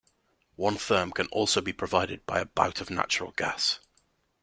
[0.55, 3.79] One therm can also be provided by about of natural gas.